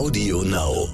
[0.00, 0.88] Audio Now.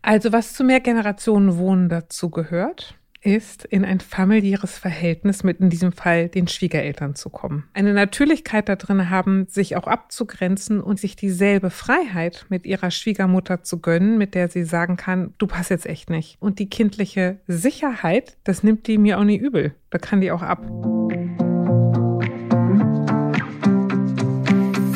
[0.00, 6.28] Also was zu Mehrgenerationenwohnen dazu gehört, ist, in ein familiäres Verhältnis mit in diesem Fall
[6.28, 7.64] den Schwiegereltern zu kommen.
[7.74, 13.64] Eine Natürlichkeit da drin haben, sich auch abzugrenzen und sich dieselbe Freiheit mit ihrer Schwiegermutter
[13.64, 16.36] zu gönnen, mit der sie sagen kann, du passt jetzt echt nicht.
[16.38, 19.74] Und die kindliche Sicherheit, das nimmt die mir auch nie übel.
[19.90, 20.64] Da kann die auch ab.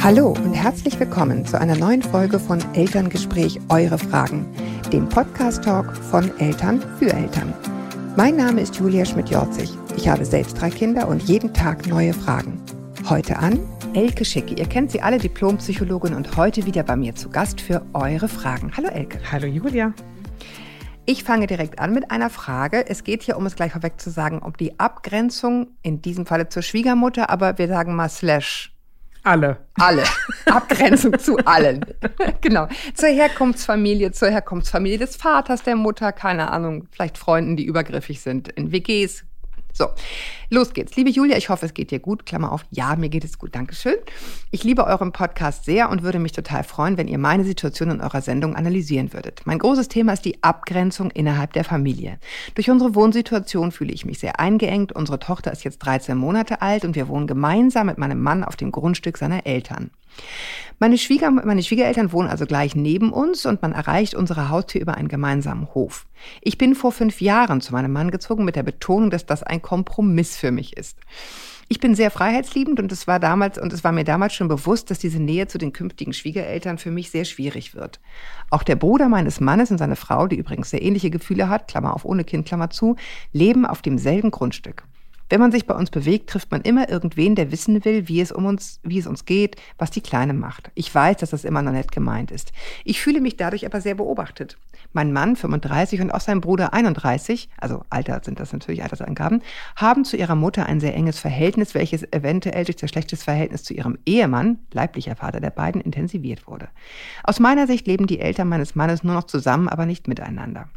[0.06, 4.46] Hallo und herzlich willkommen zu einer neuen Folge von Elterngespräch Eure Fragen,
[4.92, 7.52] dem Podcast-Talk von Eltern für Eltern.
[8.16, 9.68] Mein Name ist Julia Schmidt-Jorzig.
[9.96, 12.62] Ich habe selbst drei Kinder und jeden Tag neue Fragen.
[13.10, 13.58] Heute an
[13.94, 14.54] Elke Schicke.
[14.54, 18.70] Ihr kennt sie alle, Diplompsychologin und heute wieder bei mir zu Gast für eure Fragen.
[18.76, 19.18] Hallo Elke.
[19.32, 19.92] Hallo Julia.
[21.04, 22.88] Ich fange direkt an mit einer Frage.
[22.88, 26.48] Es geht hier, um es gleich vorweg zu sagen, um die Abgrenzung, in diesem Falle
[26.48, 28.75] zur Schwiegermutter, aber wir sagen mal slash
[29.26, 29.58] alle.
[29.74, 30.04] Alle.
[30.46, 31.84] Abgrenzung zu allen.
[32.40, 32.68] genau.
[32.94, 38.48] Zur Herkunftsfamilie, zur Herkunftsfamilie des Vaters, der Mutter, keine Ahnung, vielleicht Freunden, die übergriffig sind,
[38.48, 39.24] in WGs,
[39.76, 39.88] so,
[40.48, 40.96] los geht's.
[40.96, 42.24] Liebe Julia, ich hoffe, es geht dir gut.
[42.24, 43.54] Klammer auf, ja, mir geht es gut.
[43.54, 43.96] Dankeschön.
[44.50, 48.00] Ich liebe euren Podcast sehr und würde mich total freuen, wenn ihr meine Situation in
[48.00, 49.42] eurer Sendung analysieren würdet.
[49.44, 52.18] Mein großes Thema ist die Abgrenzung innerhalb der Familie.
[52.54, 54.92] Durch unsere Wohnsituation fühle ich mich sehr eingeengt.
[54.92, 58.56] Unsere Tochter ist jetzt 13 Monate alt und wir wohnen gemeinsam mit meinem Mann auf
[58.56, 59.90] dem Grundstück seiner Eltern.
[60.78, 64.94] Meine, Schwieger, meine Schwiegereltern wohnen also gleich neben uns und man erreicht unsere Haustür über
[64.94, 66.04] einen gemeinsamen Hof.
[66.42, 69.62] Ich bin vor fünf Jahren zu meinem Mann gezogen mit der Betonung, dass das ein
[69.62, 70.98] Kompromiss für mich ist.
[71.68, 74.90] Ich bin sehr freiheitsliebend und es war damals und es war mir damals schon bewusst,
[74.90, 77.98] dass diese Nähe zu den künftigen Schwiegereltern für mich sehr schwierig wird.
[78.50, 81.94] Auch der Bruder meines Mannes und seine Frau, die übrigens sehr ähnliche Gefühle hat, Klammer
[81.94, 82.96] auf ohne Kind, Klammer zu,
[83.32, 84.84] leben auf demselben Grundstück.
[85.28, 88.30] Wenn man sich bei uns bewegt, trifft man immer irgendwen, der wissen will, wie es
[88.30, 90.70] um uns, wie es uns geht, was die Kleine macht.
[90.74, 92.52] Ich weiß, dass das immer noch nett gemeint ist.
[92.84, 94.56] Ich fühle mich dadurch aber sehr beobachtet.
[94.92, 99.42] Mein Mann, 35, und auch sein Bruder, 31, also Alter sind das natürlich Altersangaben,
[99.74, 103.74] haben zu ihrer Mutter ein sehr enges Verhältnis, welches eventuell durch das schlechtes Verhältnis zu
[103.74, 106.68] ihrem Ehemann, leiblicher Vater der beiden, intensiviert wurde.
[107.24, 110.68] Aus meiner Sicht leben die Eltern meines Mannes nur noch zusammen, aber nicht miteinander.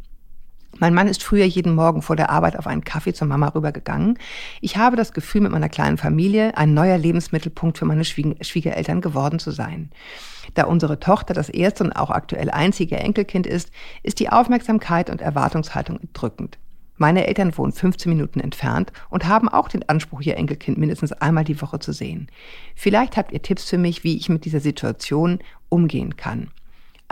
[0.80, 4.18] Mein Mann ist früher jeden Morgen vor der Arbeit auf einen Kaffee zur Mama rübergegangen.
[4.62, 9.38] Ich habe das Gefühl, mit meiner kleinen Familie ein neuer Lebensmittelpunkt für meine Schwiegereltern geworden
[9.38, 9.90] zu sein.
[10.54, 13.70] Da unsere Tochter das erste und auch aktuell einzige Enkelkind ist,
[14.02, 16.58] ist die Aufmerksamkeit und Erwartungshaltung drückend.
[16.96, 21.44] Meine Eltern wohnen 15 Minuten entfernt und haben auch den Anspruch, ihr Enkelkind mindestens einmal
[21.44, 22.28] die Woche zu sehen.
[22.74, 26.50] Vielleicht habt ihr Tipps für mich, wie ich mit dieser Situation umgehen kann.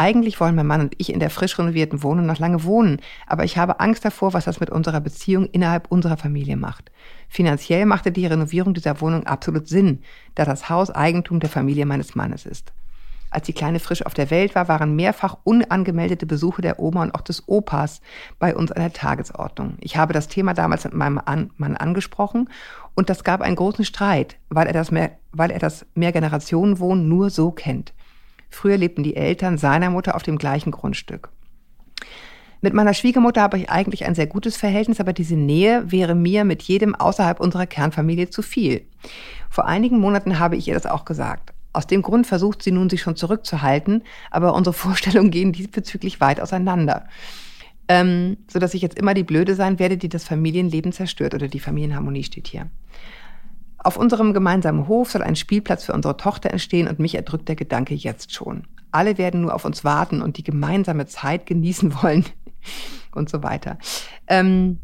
[0.01, 3.43] Eigentlich wollen mein Mann und ich in der frisch renovierten Wohnung noch lange wohnen, aber
[3.43, 6.93] ich habe Angst davor, was das mit unserer Beziehung innerhalb unserer Familie macht.
[7.29, 10.05] Finanziell machte die Renovierung dieser Wohnung absolut Sinn,
[10.37, 12.73] da das Haus Eigentum der Familie meines Mannes ist.
[13.31, 17.15] Als die Kleine frisch auf der Welt war, waren mehrfach unangemeldete Besuche der Oma und
[17.17, 18.01] auch des Opas
[18.39, 19.79] bei uns an der Tagesordnung.
[19.81, 21.21] Ich habe das Thema damals mit meinem
[21.57, 22.49] Mann angesprochen
[22.95, 27.31] und das gab einen großen Streit, weil er das, mehr, weil er das Mehrgenerationenwohnen nur
[27.31, 27.93] so kennt.
[28.51, 31.31] Früher lebten die Eltern seiner Mutter auf dem gleichen Grundstück.
[32.61, 36.45] Mit meiner Schwiegermutter habe ich eigentlich ein sehr gutes Verhältnis, aber diese Nähe wäre mir
[36.45, 38.85] mit jedem außerhalb unserer Kernfamilie zu viel.
[39.49, 41.53] Vor einigen Monaten habe ich ihr das auch gesagt.
[41.73, 46.41] Aus dem Grund versucht sie nun, sich schon zurückzuhalten, aber unsere Vorstellungen gehen diesbezüglich weit
[46.41, 47.07] auseinander.
[47.87, 51.49] Ähm, so dass ich jetzt immer die Blöde sein werde, die das Familienleben zerstört oder
[51.49, 52.69] die Familienharmonie steht hier.
[53.79, 57.57] Auf unserem gemeinsamen Hof soll ein Spielplatz für unsere Tochter entstehen und mich erdrückt der
[57.57, 58.65] Gedanke jetzt schon.
[58.91, 62.25] Alle werden nur auf uns warten und die gemeinsame Zeit genießen wollen
[63.15, 63.79] und so weiter.
[64.27, 64.79] Ähm,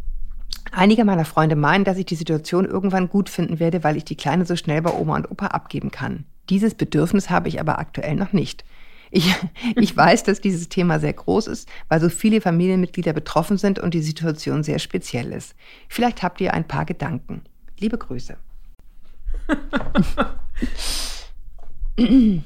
[0.71, 4.17] einige meiner Freunde meinen, dass ich die Situation irgendwann gut finden werde, weil ich die
[4.17, 6.25] Kleine so schnell bei Oma und Opa abgeben kann.
[6.49, 8.65] Dieses Bedürfnis habe ich aber aktuell noch nicht.
[9.11, 9.35] Ich,
[9.77, 13.95] ich weiß, dass dieses Thema sehr groß ist, weil so viele Familienmitglieder betroffen sind und
[13.95, 15.57] die Situation sehr speziell ist.
[15.89, 17.43] Vielleicht habt ihr ein paar Gedanken.
[17.81, 18.37] Liebe Grüße.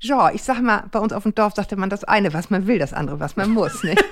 [0.00, 2.66] ja, ich sag mal, bei uns auf dem Dorf sagte man das eine, was man
[2.66, 3.82] will, das andere, was man muss.
[3.82, 3.94] Ne?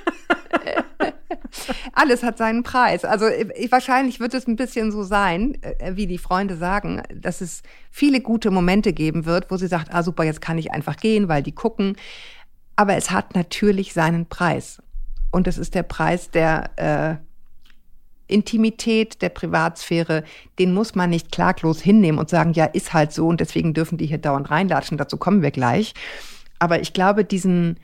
[1.92, 3.04] Alles hat seinen Preis.
[3.04, 7.40] Also ich, wahrscheinlich wird es ein bisschen so sein, äh, wie die Freunde sagen, dass
[7.40, 10.96] es viele gute Momente geben wird, wo sie sagt, ah super, jetzt kann ich einfach
[10.96, 11.96] gehen, weil die gucken.
[12.76, 14.82] Aber es hat natürlich seinen Preis.
[15.30, 17.16] Und es ist der Preis der äh,
[18.26, 20.24] Intimität, der Privatsphäre,
[20.58, 23.98] den muss man nicht klaglos hinnehmen und sagen, ja, ist halt so und deswegen dürfen
[23.98, 25.94] die hier dauernd reinlatschen, dazu kommen wir gleich.
[26.58, 27.78] Aber ich glaube, diesen,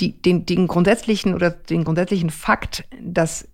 [0.00, 3.48] die, den, den grundsätzlichen oder den grundsätzlichen Fakt, dass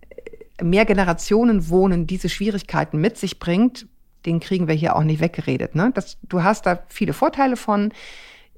[0.61, 3.87] mehr Generationen wohnen, diese Schwierigkeiten mit sich bringt,
[4.25, 5.75] den kriegen wir hier auch nicht weggeredet.
[5.75, 5.91] Ne?
[5.93, 7.91] Das, du hast da viele Vorteile von.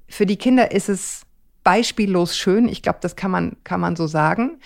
[0.08, 1.26] Für die Kinder ist es
[1.64, 2.68] beispiellos schön.
[2.68, 4.60] Ich glaube, das kann man, kann man so sagen.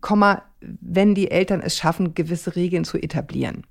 [0.00, 3.66] Komma, wenn die Eltern es schaffen, gewisse Regeln zu etablieren.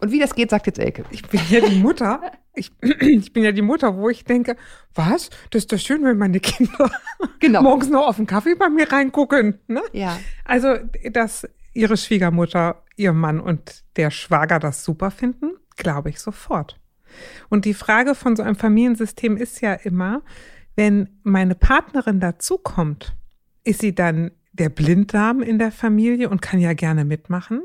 [0.00, 1.04] Und wie das geht, sagt jetzt Elke.
[1.10, 2.20] Ich bin ja die Mutter.
[2.54, 4.56] Ich, ich bin ja die Mutter, wo ich denke,
[4.94, 5.30] was?
[5.50, 6.90] Das ist doch schön, wenn meine Kinder
[7.40, 7.62] genau.
[7.62, 9.58] morgens noch auf den Kaffee bei mir reingucken.
[9.68, 9.82] Ne?
[9.92, 10.18] Ja.
[10.44, 10.76] Also,
[11.10, 16.78] dass ihre Schwiegermutter, ihr Mann und der Schwager das super finden, glaube ich sofort.
[17.48, 20.22] Und die Frage von so einem Familiensystem ist ja immer,
[20.74, 23.16] wenn meine Partnerin dazukommt,
[23.66, 27.62] ist sie dann der Blinddarm in der Familie und kann ja gerne mitmachen?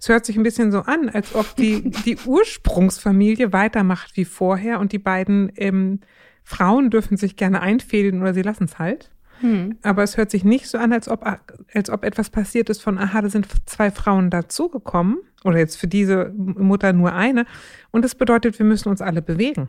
[0.00, 4.80] Es hört sich ein bisschen so an, als ob die, die Ursprungsfamilie weitermacht wie vorher
[4.80, 6.00] und die beiden ähm,
[6.44, 9.10] Frauen dürfen sich gerne einfädeln oder sie lassen es halt.
[9.40, 9.76] Hm.
[9.82, 11.26] Aber es hört sich nicht so an, als ob,
[11.74, 15.88] als ob etwas passiert ist von, aha, da sind zwei Frauen dazugekommen oder jetzt für
[15.88, 17.44] diese Mutter nur eine.
[17.90, 19.68] Und das bedeutet, wir müssen uns alle bewegen.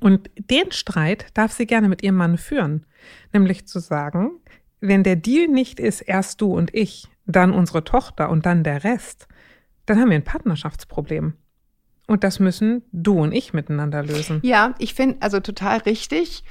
[0.00, 2.84] Und den Streit darf sie gerne mit ihrem Mann führen,
[3.32, 4.32] nämlich zu sagen,
[4.80, 8.84] wenn der Deal nicht ist, erst du und ich, dann unsere Tochter und dann der
[8.84, 9.26] Rest,
[9.86, 11.34] dann haben wir ein Partnerschaftsproblem.
[12.06, 14.40] Und das müssen du und ich miteinander lösen.
[14.42, 16.42] Ja, ich finde, also total richtig.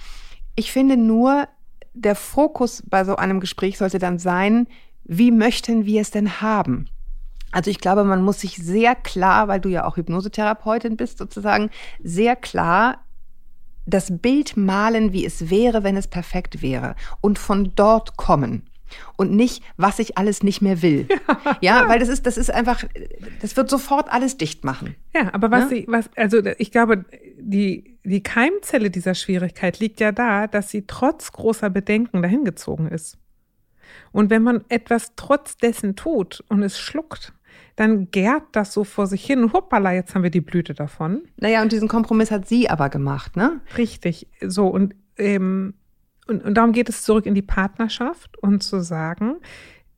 [0.56, 1.48] Ich finde nur,
[1.94, 4.68] der Fokus bei so einem Gespräch sollte dann sein,
[5.04, 6.90] wie möchten wir es denn haben?
[7.52, 11.70] Also ich glaube, man muss sich sehr klar, weil du ja auch Hypnosetherapeutin bist, sozusagen,
[12.04, 13.04] sehr klar
[13.88, 16.96] das Bild malen, wie es wäre, wenn es perfekt wäre.
[17.22, 18.64] Und von dort kommen
[19.16, 21.08] und nicht, was ich alles nicht mehr will.
[21.62, 22.84] Ja, ja weil das ist, das ist einfach,
[23.42, 24.96] das wird sofort alles dicht machen.
[25.14, 25.68] Ja, aber was, ja?
[25.70, 27.06] Sie, was also ich glaube,
[27.40, 33.18] die, die Keimzelle dieser Schwierigkeit liegt ja da, dass sie trotz großer Bedenken dahingezogen ist.
[34.12, 37.34] Und wenn man etwas trotz dessen tut und es schluckt,
[37.76, 39.54] dann gärt das so vor sich hin.
[39.54, 41.22] Hoppala, jetzt haben wir die Blüte davon.
[41.38, 43.62] Naja, und diesen Kompromiss hat sie aber gemacht, ne?
[43.78, 44.28] Richtig.
[44.42, 45.74] So, und ähm,
[46.28, 49.38] und, und darum geht es zurück in die Partnerschaft und zu sagen,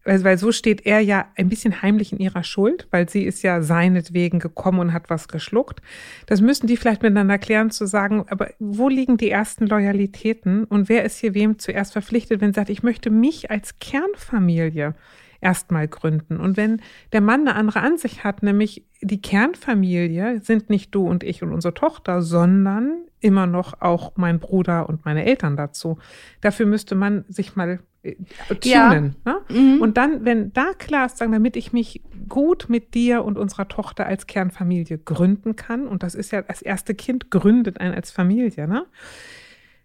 [0.05, 3.41] weil, weil so steht er ja ein bisschen heimlich in ihrer Schuld, weil sie ist
[3.41, 5.81] ja seinetwegen gekommen und hat was geschluckt.
[6.25, 10.87] Das müssen die vielleicht miteinander klären, zu sagen, aber wo liegen die ersten Loyalitäten und
[10.87, 14.95] wer ist hier wem zuerst verpflichtet, wenn sie sagt, ich möchte mich als Kernfamilie
[15.41, 16.37] erstmal gründen.
[16.37, 16.81] Und wenn
[17.13, 21.53] der Mann eine andere Ansicht hat, nämlich die Kernfamilie sind nicht du und ich und
[21.53, 25.97] unsere Tochter, sondern immer noch auch mein Bruder und meine Eltern dazu.
[26.41, 28.15] Dafür müsste man sich mal äh,
[28.47, 28.63] tunen.
[28.63, 28.89] Ja.
[29.25, 29.41] Ne?
[29.49, 29.81] Mhm.
[29.81, 33.67] Und dann, wenn da klar ist, sagen, damit ich mich gut mit dir und unserer
[33.67, 38.11] Tochter als Kernfamilie gründen kann, und das ist ja das erste Kind gründet einen als
[38.11, 38.85] Familie, ne?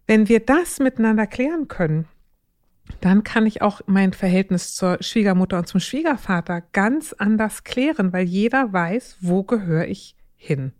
[0.06, 2.06] Wenn wir das miteinander klären können,
[3.01, 8.25] dann kann ich auch mein Verhältnis zur Schwiegermutter und zum Schwiegervater ganz anders klären, weil
[8.25, 10.73] jeder weiß, wo gehöre ich hin.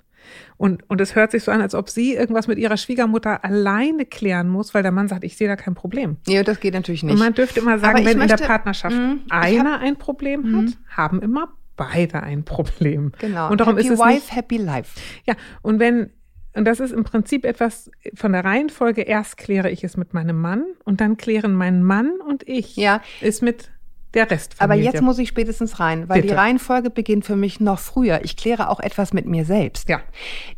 [0.56, 4.06] Und, und es hört sich so an, als ob sie irgendwas mit ihrer Schwiegermutter alleine
[4.06, 6.17] klären muss, weil der Mann sagt, ich sehe da kein Problem.
[6.27, 7.12] Ja, das geht natürlich nicht.
[7.12, 10.41] Und man dürfte immer sagen, wenn möchte, in der Partnerschaft mh, einer hab, ein Problem
[10.43, 10.59] mh.
[10.59, 13.12] hat, haben immer beide ein Problem.
[13.19, 13.50] Genau.
[13.50, 14.99] Und darum happy ist es wife, nicht, happy life.
[15.27, 16.11] Ja, und wenn
[16.55, 19.03] und das ist im Prinzip etwas von der Reihenfolge.
[19.03, 23.03] Erst kläre ich es mit meinem Mann und dann klären mein Mann und ich ja.
[23.21, 23.71] es mit
[24.15, 24.55] der Rest.
[24.59, 26.35] Aber jetzt muss ich spätestens rein, weil Bitte.
[26.35, 28.21] die Reihenfolge beginnt für mich noch früher.
[28.23, 29.89] Ich kläre auch etwas mit mir selbst.
[29.89, 30.01] Ja.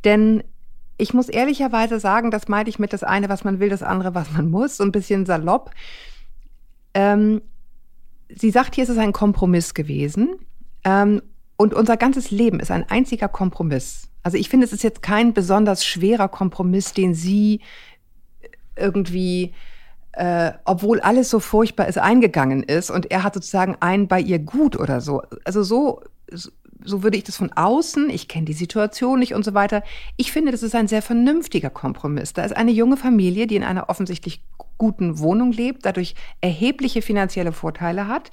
[0.04, 0.44] Denn
[0.98, 4.14] ich muss ehrlicherweise sagen, das meinte ich mit das eine, was man will, das andere,
[4.14, 5.70] was man muss, so ein bisschen salopp.
[6.92, 7.40] Ähm,
[8.28, 10.37] sie sagt, hier ist es ein Kompromiss gewesen.
[10.85, 11.23] Ähm,
[11.56, 14.08] und unser ganzes Leben ist ein einziger Kompromiss.
[14.22, 17.60] Also ich finde, es ist jetzt kein besonders schwerer Kompromiss, den sie
[18.76, 19.54] irgendwie,
[20.12, 24.38] äh, obwohl alles so furchtbar ist, eingegangen ist und er hat sozusagen einen bei ihr
[24.38, 25.22] gut oder so.
[25.44, 26.02] Also so,
[26.84, 29.82] so würde ich das von außen, ich kenne die Situation nicht und so weiter.
[30.16, 32.32] Ich finde, das ist ein sehr vernünftiger Kompromiss.
[32.32, 34.42] Da ist eine junge Familie, die in einer offensichtlich
[34.78, 38.30] guten Wohnung lebt, dadurch erhebliche finanzielle Vorteile hat,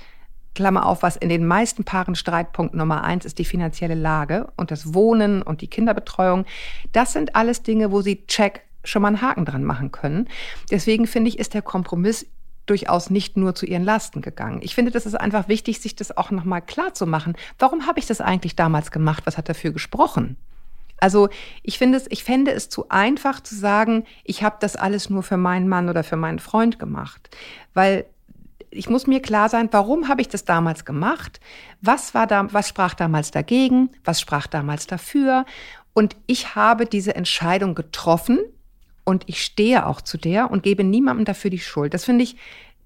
[0.55, 4.71] Klammer auf, was in den meisten Paaren Streitpunkt Nummer eins ist die finanzielle Lage und
[4.71, 6.45] das Wohnen und die Kinderbetreuung.
[6.91, 10.27] Das sind alles Dinge, wo sie check schon mal einen Haken dran machen können.
[10.69, 12.25] Deswegen finde ich, ist der Kompromiss
[12.65, 14.59] durchaus nicht nur zu ihren Lasten gegangen.
[14.61, 17.35] Ich finde, das ist einfach wichtig, sich das auch nochmal klar zu machen.
[17.59, 19.25] Warum habe ich das eigentlich damals gemacht?
[19.25, 20.37] Was hat dafür gesprochen?
[20.99, 21.27] Also
[21.63, 25.23] ich finde es, ich fände es zu einfach zu sagen, ich habe das alles nur
[25.23, 27.29] für meinen Mann oder für meinen Freund gemacht,
[27.73, 28.05] weil
[28.75, 31.39] ich muss mir klar sein, warum habe ich das damals gemacht?
[31.81, 33.89] Was war da, was sprach damals dagegen?
[34.03, 35.45] Was sprach damals dafür?
[35.93, 38.39] Und ich habe diese Entscheidung getroffen
[39.03, 41.93] und ich stehe auch zu der und gebe niemandem dafür die Schuld.
[41.93, 42.35] Das finde ich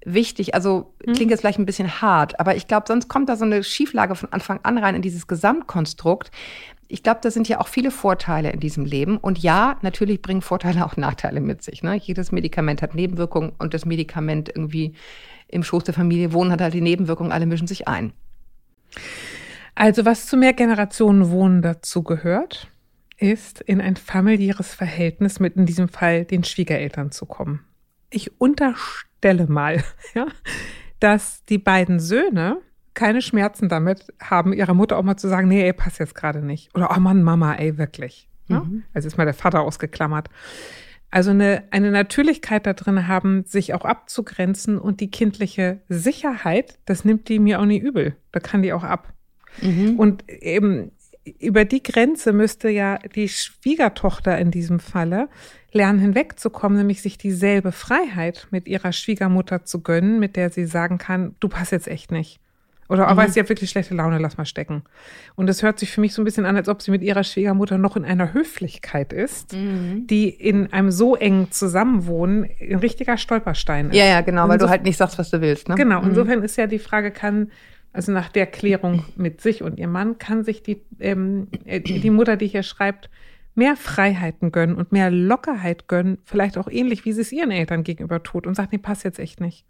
[0.03, 0.55] wichtig.
[0.55, 1.13] Also hm.
[1.13, 4.15] klingt jetzt vielleicht ein bisschen hart, aber ich glaube, sonst kommt da so eine Schieflage
[4.15, 6.31] von Anfang an rein in dieses Gesamtkonstrukt.
[6.89, 9.17] ich glaube, da sind ja auch viele Vorteile in diesem Leben.
[9.17, 11.83] Und ja, natürlich bringen Vorteile auch Nachteile mit sich.
[11.83, 11.95] Ne?
[11.95, 14.93] Jedes Medikament hat Nebenwirkungen und das Medikament irgendwie
[15.47, 18.13] im Schoß der Familie wohnen hat halt die Nebenwirkungen, alle mischen sich ein.
[19.75, 22.71] Also was zu mehr Generationen Wohnen dazu gehört,
[23.17, 27.65] ist in ein familiäres Verhältnis mit in diesem Fall den Schwiegereltern zu kommen.
[28.09, 30.27] Ich unterstelle mal, ja,
[30.99, 32.57] dass die beiden Söhne
[32.93, 36.43] keine Schmerzen damit haben, ihrer Mutter auch mal zu sagen, nee, ey, passt jetzt gerade
[36.43, 36.73] nicht.
[36.75, 38.27] Oder, oh Mann, Mama, ey, wirklich.
[38.47, 38.61] Ja?
[38.61, 38.83] Mhm.
[38.93, 40.29] Also ist mal der Vater ausgeklammert.
[41.09, 47.05] Also eine, eine Natürlichkeit da drin haben, sich auch abzugrenzen und die kindliche Sicherheit, das
[47.05, 48.15] nimmt die mir auch nie übel.
[48.31, 49.13] Da kann die auch ab.
[49.61, 49.97] Mhm.
[49.97, 50.91] Und eben
[51.39, 55.29] über die Grenze müsste ja die Schwiegertochter in diesem Falle
[55.71, 60.97] lernen hinwegzukommen, nämlich sich dieselbe Freiheit mit ihrer Schwiegermutter zu gönnen, mit der sie sagen
[60.97, 62.39] kann, du passt jetzt echt nicht.
[62.89, 63.31] Oder, aber mhm.
[63.31, 64.83] sie hat wirklich schlechte Laune, lass mal stecken.
[65.35, 67.23] Und es hört sich für mich so ein bisschen an, als ob sie mit ihrer
[67.23, 70.07] Schwiegermutter noch in einer Höflichkeit ist, mhm.
[70.07, 73.95] die in einem so engen Zusammenwohnen ein richtiger Stolperstein ist.
[73.97, 75.67] Ja, ja, genau, weil du halt nicht sagst, was du willst.
[75.67, 75.75] Ne?
[75.75, 76.09] Genau, mhm.
[76.09, 77.51] insofern ist ja die Frage, kann,
[77.91, 82.09] also nach der Klärung mit sich und ihrem Mann, kann sich die, ähm, äh, die
[82.09, 83.09] Mutter, die hier schreibt,
[83.57, 87.83] mehr Freiheiten gönnen und mehr Lockerheit gönnen, vielleicht auch ähnlich, wie sie es ihren Eltern
[87.83, 89.65] gegenüber tut und sagt, nee, passt jetzt echt nicht.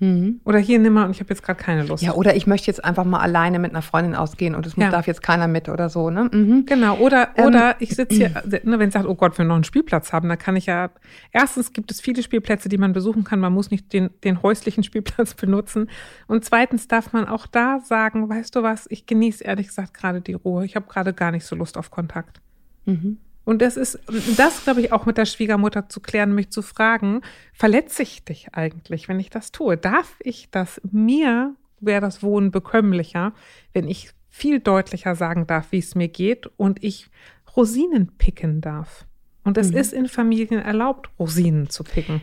[0.00, 0.40] Mhm.
[0.44, 2.02] Oder hier nimmer und ich habe jetzt gerade keine Lust.
[2.02, 4.90] Ja, oder ich möchte jetzt einfach mal alleine mit einer Freundin ausgehen und es ja.
[4.90, 6.28] darf jetzt keiner mit oder so, ne?
[6.32, 6.66] Mhm.
[6.66, 9.54] Genau, oder, ähm, oder ich sitze hier, ne, wenn ich sage, oh Gott, wir noch
[9.54, 10.90] einen Spielplatz haben, dann kann ich ja,
[11.30, 14.82] erstens gibt es viele Spielplätze, die man besuchen kann, man muss nicht den, den häuslichen
[14.84, 15.88] Spielplatz benutzen.
[16.26, 20.20] Und zweitens darf man auch da sagen, weißt du was, ich genieße ehrlich gesagt gerade
[20.20, 20.64] die Ruhe.
[20.64, 22.40] Ich habe gerade gar nicht so Lust auf Kontakt.
[22.84, 23.18] Mhm.
[23.44, 23.98] Und das ist,
[24.36, 27.20] das glaube ich auch mit der Schwiegermutter zu klären, mich zu fragen,
[27.52, 29.76] verletze ich dich eigentlich, wenn ich das tue?
[29.76, 30.80] Darf ich das?
[30.90, 33.32] Mir wäre das Wohnen bekömmlicher,
[33.72, 37.10] wenn ich viel deutlicher sagen darf, wie es mir geht und ich
[37.56, 39.06] Rosinen picken darf.
[39.44, 39.76] Und es mhm.
[39.76, 42.22] ist in Familien erlaubt, Rosinen zu picken.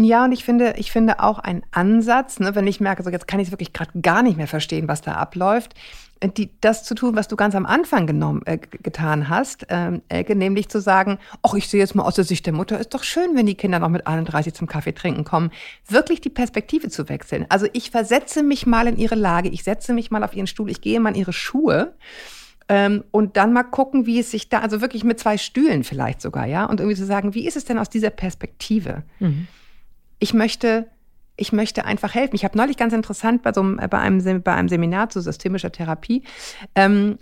[0.00, 3.26] Ja, und ich finde, ich finde auch ein Ansatz, ne, wenn ich merke, so jetzt
[3.26, 5.74] kann ich es wirklich gerade gar nicht mehr verstehen, was da abläuft,
[6.22, 10.34] die, das zu tun, was du ganz am Anfang genommen, äh, getan hast, ähm, Elke,
[10.34, 13.04] nämlich zu sagen, ach, ich sehe jetzt mal aus der Sicht der Mutter, ist doch
[13.04, 15.50] schön, wenn die Kinder noch mit 31 zum Kaffee trinken kommen,
[15.88, 17.46] wirklich die Perspektive zu wechseln.
[17.48, 20.70] Also ich versetze mich mal in ihre Lage, ich setze mich mal auf ihren Stuhl,
[20.70, 21.94] ich gehe mal in ihre Schuhe
[22.68, 26.20] ähm, und dann mal gucken, wie es sich da, also wirklich mit zwei Stühlen vielleicht
[26.20, 29.04] sogar, ja, und irgendwie zu sagen, wie ist es denn aus dieser Perspektive?
[29.20, 29.46] Mhm.
[30.18, 30.86] Ich möchte
[31.38, 32.34] ich möchte einfach helfen.
[32.34, 35.72] Ich habe neulich ganz interessant bei, so einem, bei, einem, bei einem Seminar zu systemischer
[35.72, 36.24] Therapie
[36.74, 37.18] ähm,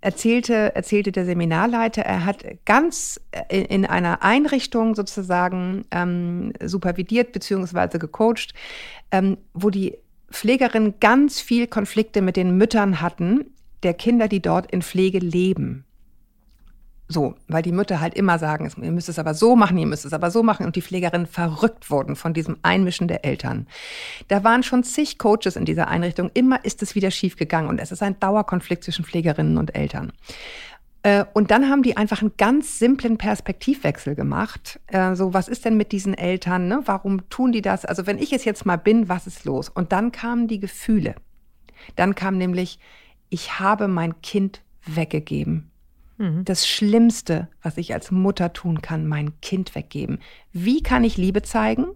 [0.00, 7.98] erzählte, erzählte der Seminarleiter, er hat ganz in, in einer Einrichtung sozusagen ähm, supervidiert beziehungsweise
[7.98, 8.54] gecoacht,
[9.10, 9.98] ähm, wo die
[10.30, 13.46] Pflegerinnen ganz viel Konflikte mit den Müttern hatten,
[13.82, 15.84] der Kinder, die dort in Pflege leben.
[17.12, 20.04] So, weil die Mütter halt immer sagen, ihr müsst es aber so machen, ihr müsst
[20.04, 23.66] es aber so machen und die Pflegerinnen verrückt wurden von diesem Einmischen der Eltern.
[24.28, 27.80] Da waren schon zig Coaches in dieser Einrichtung, immer ist es wieder schief gegangen und
[27.80, 30.12] es ist ein Dauerkonflikt zwischen Pflegerinnen und Eltern.
[31.02, 34.78] Äh, und dann haben die einfach einen ganz simplen Perspektivwechsel gemacht.
[34.86, 36.68] Äh, so, was ist denn mit diesen Eltern?
[36.68, 36.82] Ne?
[36.84, 37.84] Warum tun die das?
[37.84, 39.68] Also, wenn ich es jetzt mal bin, was ist los?
[39.68, 41.16] Und dann kamen die Gefühle.
[41.96, 42.78] Dann kam nämlich,
[43.30, 45.70] ich habe mein Kind weggegeben.
[46.20, 46.44] Mhm.
[46.44, 50.18] Das Schlimmste, was ich als Mutter tun kann, mein Kind weggeben.
[50.52, 51.86] Wie kann ich Liebe zeigen?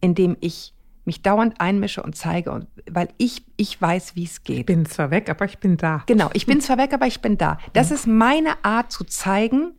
[0.00, 0.72] Indem ich
[1.04, 4.60] mich dauernd einmische und zeige, und, weil ich, ich weiß, wie es geht.
[4.60, 6.04] Ich bin zwar weg, aber ich bin da.
[6.06, 7.58] Genau, ich bin zwar weg, aber ich bin da.
[7.72, 7.94] Das mhm.
[7.96, 9.72] ist meine Art zu zeigen,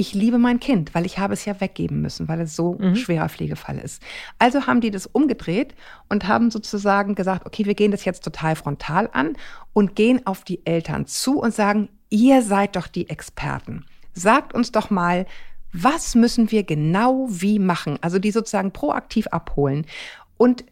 [0.00, 2.88] ich liebe mein Kind, weil ich habe es ja weggeben müssen, weil es so mhm.
[2.88, 4.00] ein schwerer Pflegefall ist.
[4.38, 5.74] Also haben die das umgedreht
[6.08, 9.36] und haben sozusagen gesagt, okay, wir gehen das jetzt total frontal an
[9.72, 13.84] und gehen auf die Eltern zu und sagen, ihr seid doch die Experten.
[14.12, 15.26] Sagt uns doch mal,
[15.72, 17.98] was müssen wir genau wie machen?
[18.00, 19.86] Also die sozusagen proaktiv abholen.
[20.36, 20.64] Und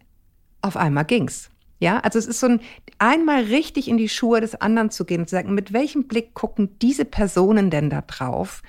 [0.62, 1.50] auf einmal ging's.
[1.78, 2.60] Ja, also es ist so ein
[2.98, 6.32] einmal richtig in die Schuhe des anderen zu gehen und zu sagen, mit welchem Blick
[6.32, 8.62] gucken diese Personen denn da drauf?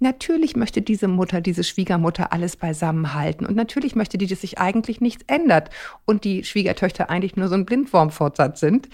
[0.00, 5.00] Natürlich möchte diese Mutter, diese Schwiegermutter alles beisammenhalten und natürlich möchte die, dass sich eigentlich
[5.02, 5.70] nichts ändert
[6.06, 8.88] und die Schwiegertöchter eigentlich nur so ein Blindwurmfortsatz sind,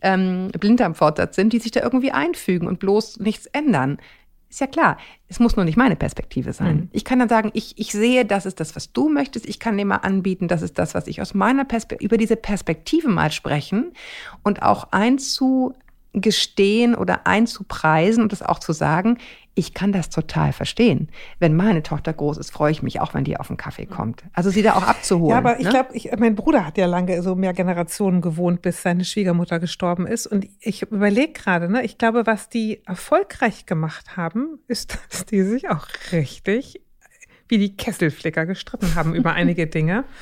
[0.00, 3.98] ähm, Blinddarmfortsatz sind, die sich da irgendwie einfügen und bloß nichts ändern.
[4.50, 6.76] Ist ja klar, es muss nur nicht meine Perspektive sein.
[6.76, 6.88] Mhm.
[6.90, 9.46] Ich kann dann sagen, ich, ich sehe, das ist das, was du möchtest.
[9.46, 12.34] Ich kann dir mal anbieten, das ist das, was ich aus meiner Perspektive, über diese
[12.34, 13.92] Perspektive mal sprechen
[14.42, 19.18] und auch einzugestehen oder einzupreisen und das auch zu sagen,
[19.54, 21.08] Ich kann das total verstehen.
[21.38, 24.24] Wenn meine Tochter groß ist, freue ich mich auch, wenn die auf den Kaffee kommt.
[24.32, 25.30] Also sie da auch abzuholen.
[25.30, 25.70] Ja, aber ich ne?
[25.70, 30.26] glaube, mein Bruder hat ja lange so mehr Generationen gewohnt, bis seine Schwiegermutter gestorben ist.
[30.26, 35.42] Und ich überlege gerade, ne, ich glaube, was die erfolgreich gemacht haben, ist, dass die
[35.42, 36.80] sich auch richtig
[37.48, 40.04] wie die Kesselflicker gestritten haben über einige Dinge.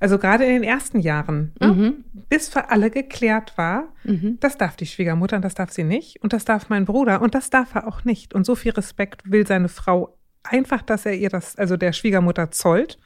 [0.00, 2.04] Also gerade in den ersten Jahren, ne, Mhm.
[2.28, 4.38] bis für alle geklärt war, Mhm.
[4.40, 7.34] das darf die Schwiegermutter und das darf sie nicht und das darf mein Bruder und
[7.34, 8.34] das darf er auch nicht.
[8.34, 12.50] Und so viel Respekt will seine Frau einfach, dass er ihr das, also der Schwiegermutter
[12.50, 12.98] zollt.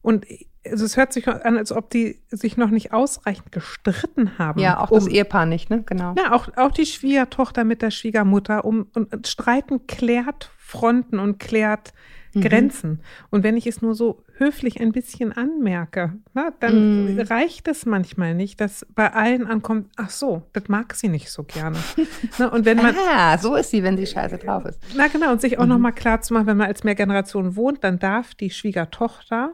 [0.00, 0.26] Und
[0.66, 4.58] also es hört sich an, als ob die sich noch nicht ausreichend gestritten haben.
[4.60, 5.82] Ja, auch das um- Ehepaar nicht, ne?
[5.84, 6.14] Genau.
[6.16, 11.38] ja, auch, auch die Schwiegertochter mit der Schwiegermutter um und, und Streiten klärt Fronten und
[11.38, 11.92] klärt
[12.34, 12.40] Mhm.
[12.40, 13.00] Grenzen.
[13.30, 17.20] Und wenn ich es nur so höflich ein bisschen anmerke, na, dann Mhm.
[17.20, 21.42] reicht es manchmal nicht, dass bei allen ankommt, ach so, das mag sie nicht so
[21.44, 21.76] gerne.
[22.38, 24.80] na, und wenn man, Ah, so ist sie, wenn sie scheiße drauf ist.
[24.96, 25.68] na genau, und sich auch Mhm.
[25.70, 29.52] noch mal klar zu machen, wenn man als Mehrgeneration wohnt, dann darf die Schwiegertochter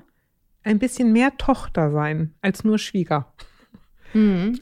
[0.63, 3.33] ein bisschen mehr Tochter sein als nur Schwieger.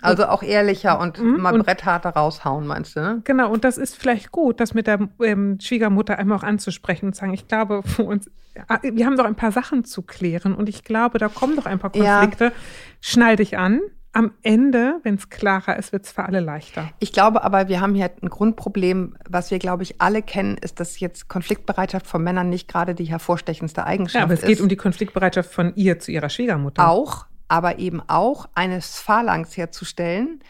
[0.02, 3.20] Also auch ehrlicher und Mhm, mal und- brettharter raushauen, meinst du, ne?
[3.24, 7.16] Genau, und das ist vielleicht gut, das mit der ähm, Schwiegermutter einmal auch anzusprechen und
[7.16, 8.30] sagen, ich glaube, für uns,
[8.68, 11.66] ah, wir haben doch ein paar Sachen zu klären und ich glaube, da kommen doch
[11.66, 12.20] ein paar Ja.
[12.20, 12.52] Konflikte.
[13.00, 13.80] Schnall dich an.
[14.12, 16.88] Am Ende, wenn es klarer ist, wird es für alle leichter.
[16.98, 20.80] Ich glaube aber, wir haben hier ein Grundproblem, was wir, glaube ich, alle kennen, ist,
[20.80, 24.46] dass jetzt Konfliktbereitschaft von Männern nicht gerade die hervorstechendste Eigenschaft Ja, aber es ist.
[24.48, 26.88] geht um die Konfliktbereitschaft von ihr zu ihrer Schwiegermutter.
[26.88, 30.40] auch, aber eben auch eine Phalanx herzustellen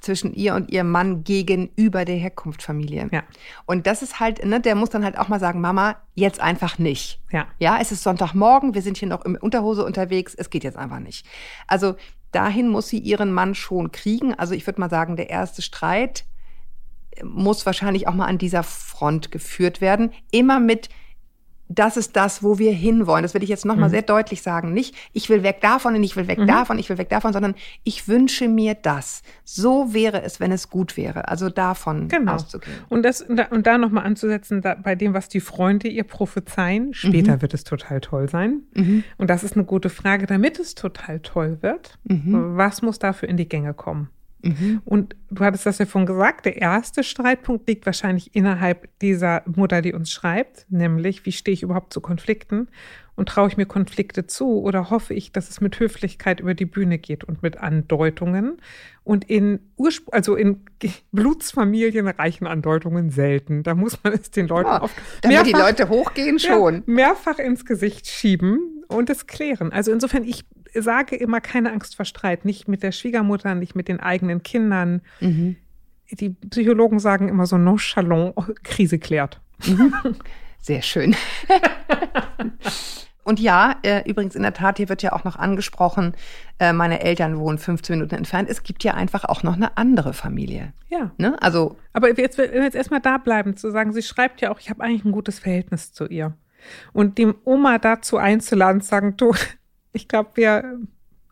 [0.00, 3.08] zwischen ihr und ihrem Mann gegenüber der Herkunftsfamilie.
[3.10, 3.24] Ja.
[3.66, 6.78] Und das ist halt, ne, der muss dann halt auch mal sagen, Mama, jetzt einfach
[6.78, 7.20] nicht.
[7.30, 7.46] Ja.
[7.58, 11.00] Ja, es ist Sonntagmorgen, wir sind hier noch im Unterhose unterwegs, es geht jetzt einfach
[11.00, 11.26] nicht.
[11.66, 11.96] Also
[12.30, 14.34] dahin muss sie ihren Mann schon kriegen.
[14.34, 16.24] Also ich würde mal sagen, der erste Streit
[17.24, 20.12] muss wahrscheinlich auch mal an dieser Front geführt werden.
[20.30, 20.88] Immer mit,
[21.68, 23.22] das ist das, wo wir hinwollen.
[23.22, 23.92] Das will ich jetzt nochmal Mhm.
[23.92, 24.72] sehr deutlich sagen.
[24.72, 26.46] Nicht, ich will weg davon und ich will weg Mhm.
[26.46, 29.22] davon, ich will weg davon, sondern ich wünsche mir das.
[29.44, 31.28] So wäre es, wenn es gut wäre.
[31.28, 32.32] Also davon Genau.
[32.34, 32.76] auszugehen.
[32.88, 37.36] Und, das, und da, nochmal anzusetzen, da, bei dem, was die Freunde ihr prophezeien, später
[37.36, 37.42] Mhm.
[37.42, 38.62] wird es total toll sein.
[39.18, 41.98] Und das ist eine gute Frage, damit es total toll wird.
[42.04, 42.56] Mhm.
[42.56, 44.08] Was muss dafür in die Gänge kommen?
[44.84, 49.82] Und du hattest das ja vorhin gesagt, der erste Streitpunkt liegt wahrscheinlich innerhalb dieser Mutter,
[49.82, 52.68] die uns schreibt, nämlich, wie stehe ich überhaupt zu Konflikten
[53.16, 56.66] und traue ich mir Konflikte zu oder hoffe ich, dass es mit Höflichkeit über die
[56.66, 58.58] Bühne geht und mit Andeutungen
[59.02, 60.60] und in Urspr also in
[61.10, 63.64] Blutsfamilien reichen Andeutungen selten.
[63.64, 66.74] Da muss man es den Leuten Ja, oft damit die mehrfach- Leute hochgehen, schon.
[66.74, 69.72] ja, mehrfach ins Gesicht schieben und es klären.
[69.72, 73.88] Also insofern, ich sage immer keine Angst vor Streit, nicht mit der Schwiegermutter, nicht mit
[73.88, 75.02] den eigenen Kindern.
[75.20, 75.56] Mhm.
[76.10, 79.40] Die Psychologen sagen immer so nonchalant, Krise klärt.
[80.60, 81.14] Sehr schön.
[83.28, 86.14] Und ja, äh, übrigens in der Tat, hier wird ja auch noch angesprochen,
[86.58, 88.48] äh, meine Eltern wohnen 15 Minuten entfernt.
[88.48, 90.72] Es gibt ja einfach auch noch eine andere Familie.
[90.88, 91.10] Ja.
[91.18, 91.36] Ne?
[91.42, 94.82] Also, Aber jetzt, jetzt erstmal da bleiben, zu sagen, sie schreibt ja auch, ich habe
[94.82, 96.32] eigentlich ein gutes Verhältnis zu ihr.
[96.94, 99.34] Und dem Oma dazu einzuladen, zu sagen, du,
[99.92, 100.78] ich glaube, wir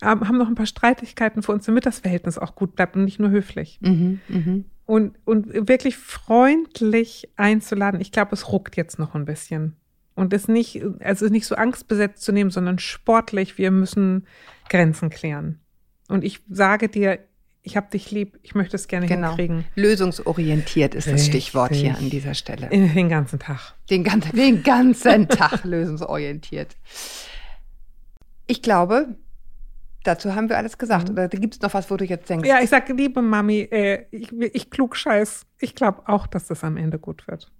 [0.02, 3.04] haben haben noch ein paar Streitigkeiten für uns, damit das Verhältnis auch gut bleibt und
[3.04, 3.78] nicht nur höflich.
[3.80, 4.64] mhm, mhm.
[4.84, 8.00] und, und wirklich freundlich einzuladen.
[8.00, 9.76] Ich glaube, es ruckt jetzt noch ein bisschen.
[10.14, 14.26] Und es nicht, also nicht so angstbesetzt zu nehmen, sondern sportlich, wir müssen
[14.68, 15.60] Grenzen klären.
[16.08, 17.18] Und ich sage dir,
[17.62, 19.28] ich habe dich lieb, ich möchte es gerne genau.
[19.28, 19.64] hinkriegen.
[19.74, 21.28] Lösungsorientiert ist das Richtig.
[21.28, 22.68] Stichwort hier an dieser Stelle.
[22.68, 23.74] Den ganzen Tag.
[23.90, 26.76] Den ganzen, den ganzen Tag lösungsorientiert.
[28.46, 29.16] Ich glaube,
[30.04, 31.10] dazu haben wir alles gesagt.
[31.10, 32.48] Oder gibt es noch was, wo du jetzt denkst?
[32.48, 35.46] Ja, ich sage, liebe Mami, äh, ich, ich klugscheiß.
[35.60, 37.50] Ich glaube auch, dass das am Ende gut wird.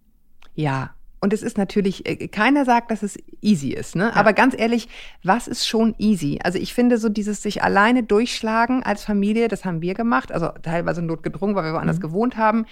[0.55, 0.95] Ja.
[1.19, 4.15] Und es ist natürlich, äh, keiner sagt, dass es easy ist, ne?
[4.15, 4.89] Aber ganz ehrlich,
[5.25, 6.39] was ist schon easy?
[6.43, 10.51] Also ich finde so dieses sich alleine durchschlagen als Familie, das haben wir gemacht, also
[10.63, 12.67] teilweise notgedrungen, weil wir woanders gewohnt haben.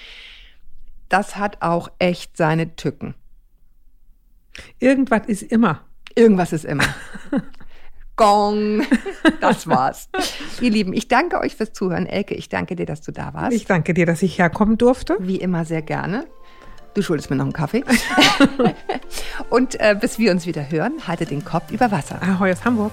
[1.09, 3.15] Das hat auch echt seine Tücken.
[4.79, 5.81] Irgendwas ist immer.
[6.15, 6.85] Irgendwas ist immer.
[8.17, 8.87] Gong.
[9.41, 10.09] Das war's.
[10.61, 12.07] Ihr Lieben, ich danke euch fürs Zuhören.
[12.07, 13.57] Elke, ich danke dir, dass du da warst.
[13.57, 15.17] Ich danke dir, dass ich herkommen durfte.
[15.19, 16.27] Wie immer sehr gerne.
[16.95, 17.85] Du schuldest mir noch einen Kaffee.
[19.51, 22.23] Und äh, bis wir uns wieder hören, haltet den Kopf über Wasser.
[22.23, 22.93] Ahoi aus Hamburg.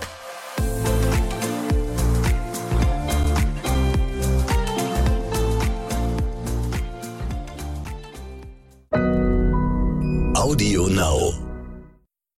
[10.35, 11.50] Audio Now.